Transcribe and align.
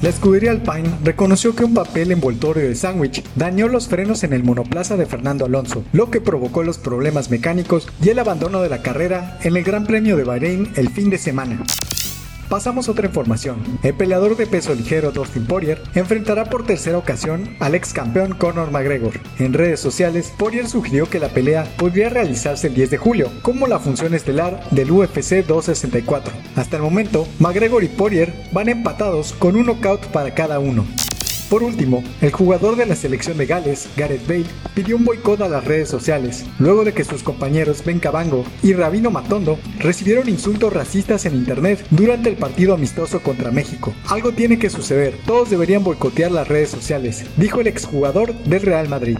La 0.00 0.10
escudería 0.10 0.52
Alpine 0.52 0.90
reconoció 1.02 1.56
que 1.56 1.64
un 1.64 1.74
papel 1.74 2.12
envoltorio 2.12 2.68
de 2.68 2.76
sándwich 2.76 3.24
dañó 3.34 3.66
los 3.66 3.88
frenos 3.88 4.22
en 4.22 4.32
el 4.32 4.44
monoplaza 4.44 4.96
de 4.96 5.06
Fernando 5.06 5.44
Alonso, 5.44 5.82
lo 5.92 6.08
que 6.08 6.20
provocó 6.20 6.62
los 6.62 6.78
problemas 6.78 7.32
mecánicos 7.32 7.88
y 8.00 8.10
el 8.10 8.20
abandono 8.20 8.62
de 8.62 8.68
la 8.68 8.80
carrera 8.80 9.40
en 9.42 9.56
el 9.56 9.64
Gran 9.64 9.86
Premio 9.86 10.16
de 10.16 10.22
Bahrein 10.22 10.72
el 10.76 10.90
fin 10.90 11.10
de 11.10 11.18
semana. 11.18 11.64
Pasamos 12.48 12.88
a 12.88 12.92
otra 12.92 13.06
información. 13.06 13.58
El 13.82 13.94
peleador 13.94 14.34
de 14.34 14.46
peso 14.46 14.74
ligero 14.74 15.12
Dustin 15.12 15.44
Poirier 15.44 15.82
enfrentará 15.94 16.46
por 16.46 16.64
tercera 16.64 16.96
ocasión 16.96 17.56
al 17.60 17.74
ex 17.74 17.92
campeón 17.92 18.32
Conor 18.32 18.70
McGregor. 18.70 19.20
En 19.38 19.52
redes 19.52 19.80
sociales, 19.80 20.32
Poirier 20.38 20.66
sugirió 20.66 21.10
que 21.10 21.18
la 21.18 21.28
pelea 21.28 21.66
podría 21.76 22.08
realizarse 22.08 22.68
el 22.68 22.74
10 22.74 22.90
de 22.90 22.96
julio, 22.96 23.30
como 23.42 23.66
la 23.66 23.78
función 23.78 24.14
estelar 24.14 24.62
del 24.70 24.90
UFC 24.90 25.44
264. 25.46 26.32
Hasta 26.56 26.76
el 26.76 26.82
momento, 26.82 27.28
McGregor 27.38 27.84
y 27.84 27.88
Poirier 27.88 28.32
van 28.50 28.70
empatados 28.70 29.34
con 29.34 29.54
un 29.54 29.66
knockout 29.66 30.06
para 30.06 30.34
cada 30.34 30.58
uno. 30.58 30.86
Por 31.48 31.62
último, 31.62 32.04
el 32.20 32.30
jugador 32.30 32.76
de 32.76 32.84
la 32.84 32.94
selección 32.94 33.38
de 33.38 33.46
Gales, 33.46 33.88
Gareth 33.96 34.26
Bale, 34.26 34.44
pidió 34.74 34.96
un 34.96 35.06
boicot 35.06 35.40
a 35.40 35.48
las 35.48 35.64
redes 35.64 35.88
sociales, 35.88 36.44
luego 36.58 36.84
de 36.84 36.92
que 36.92 37.04
sus 37.04 37.22
compañeros 37.22 37.82
Ben 37.84 38.00
Cabango 38.00 38.44
y 38.62 38.74
Rabino 38.74 39.10
Matondo 39.10 39.58
recibieron 39.78 40.28
insultos 40.28 40.74
racistas 40.74 41.24
en 41.24 41.34
internet 41.34 41.86
durante 41.90 42.28
el 42.28 42.36
partido 42.36 42.74
amistoso 42.74 43.22
contra 43.22 43.50
México. 43.50 43.94
Algo 44.08 44.32
tiene 44.32 44.58
que 44.58 44.68
suceder, 44.68 45.14
todos 45.24 45.48
deberían 45.48 45.84
boicotear 45.84 46.30
las 46.32 46.48
redes 46.48 46.68
sociales, 46.68 47.24
dijo 47.38 47.62
el 47.62 47.66
exjugador 47.66 48.34
del 48.44 48.60
Real 48.60 48.88
Madrid. 48.88 49.16